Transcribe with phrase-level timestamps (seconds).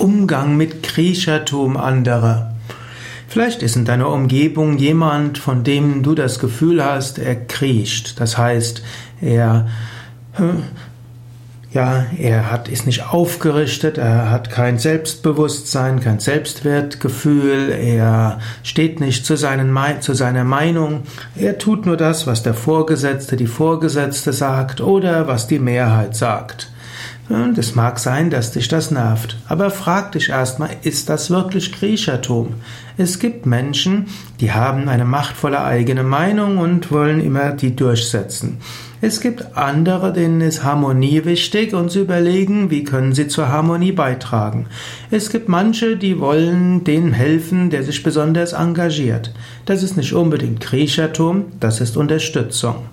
[0.00, 2.54] Umgang mit Kriechertum anderer.
[3.28, 8.18] Vielleicht ist in deiner Umgebung jemand, von dem du das Gefühl hast, er kriecht.
[8.20, 8.82] Das heißt,
[9.20, 9.66] er
[11.70, 19.26] ja, er hat, ist nicht aufgerichtet, er hat kein Selbstbewusstsein, kein Selbstwertgefühl, er steht nicht
[19.26, 21.02] zu, seinen, zu seiner Meinung,
[21.36, 26.70] er tut nur das, was der Vorgesetzte, die Vorgesetzte sagt oder was die Mehrheit sagt.
[27.56, 29.36] Es mag sein, dass dich das nervt.
[29.48, 32.54] Aber frag dich erstmal, ist das wirklich Griechertum?
[32.96, 34.06] Es gibt Menschen,
[34.40, 38.58] die haben eine machtvolle eigene Meinung und wollen immer die durchsetzen.
[39.00, 43.92] Es gibt andere, denen ist Harmonie wichtig und sie überlegen, wie können sie zur Harmonie
[43.92, 44.66] beitragen.
[45.10, 49.34] Es gibt manche, die wollen dem helfen, der sich besonders engagiert.
[49.66, 52.86] Das ist nicht unbedingt Griechertum, das ist Unterstützung.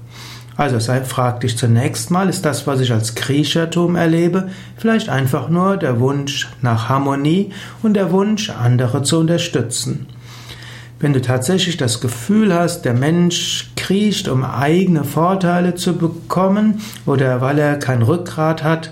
[0.57, 5.49] Also sei, frag dich zunächst mal, ist das, was ich als Kriechertum erlebe, vielleicht einfach
[5.49, 7.51] nur der Wunsch nach Harmonie
[7.83, 10.07] und der Wunsch, andere zu unterstützen.
[10.97, 17.41] Wenn du tatsächlich das Gefühl hast, der Mensch kriecht, um eigene Vorteile zu bekommen oder
[17.41, 18.91] weil er kein Rückgrat hat,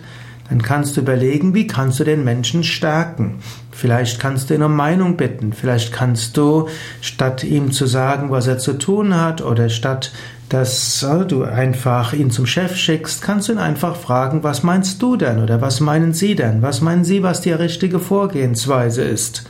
[0.54, 3.40] dann kannst du überlegen, wie kannst du den Menschen stärken.
[3.72, 5.52] Vielleicht kannst du ihn um Meinung bitten.
[5.52, 6.68] Vielleicht kannst du,
[7.02, 10.12] statt ihm zu sagen, was er zu tun hat, oder statt
[10.50, 15.16] dass du einfach ihn zum Chef schickst, kannst du ihn einfach fragen, was meinst du
[15.16, 16.62] denn oder was meinen Sie denn?
[16.62, 19.46] Was meinen Sie, was die richtige Vorgehensweise ist?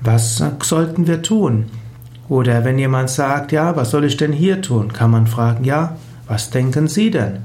[0.00, 1.66] Was sollten wir tun?
[2.28, 4.92] Oder wenn jemand sagt, ja, was soll ich denn hier tun?
[4.92, 5.96] Kann man fragen, ja,
[6.26, 7.44] was denken Sie denn?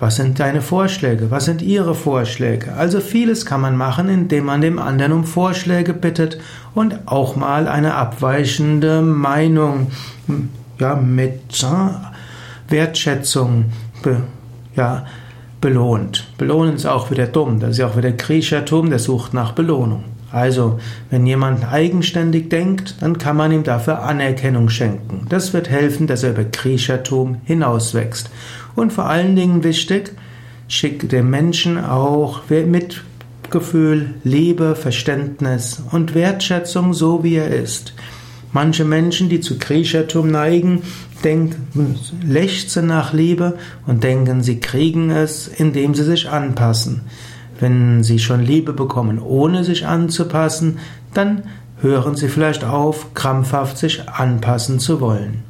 [0.00, 1.30] Was sind deine Vorschläge?
[1.30, 2.72] Was sind Ihre Vorschläge?
[2.72, 6.40] Also vieles kann man machen, indem man dem anderen um Vorschläge bittet
[6.74, 9.88] und auch mal eine abweichende Meinung
[10.78, 11.64] ja, mit
[12.68, 13.66] Wertschätzung
[14.02, 14.22] be,
[14.74, 15.04] ja,
[15.60, 16.32] belohnt.
[16.38, 17.60] Belohnen ist auch wieder dumm.
[17.60, 20.04] Das ist ja auch wieder Griechertum, der sucht nach Belohnung.
[20.32, 20.78] Also,
[21.10, 25.26] wenn jemand eigenständig denkt, dann kann man ihm dafür Anerkennung schenken.
[25.28, 28.30] Das wird helfen, dass er über Griechertum hinauswächst.
[28.76, 30.12] Und vor allen Dingen wichtig,
[30.68, 37.94] schick dem Menschen auch Mitgefühl, Liebe, Verständnis und Wertschätzung so wie er ist.
[38.52, 40.82] Manche Menschen, die zu Kriechertum neigen,
[41.22, 47.02] denken, lechzen nach Liebe und denken, sie kriegen es, indem sie sich anpassen.
[47.60, 50.78] Wenn sie schon Liebe bekommen, ohne sich anzupassen,
[51.14, 51.44] dann
[51.80, 55.44] hören sie vielleicht auf, krampfhaft sich anpassen zu wollen.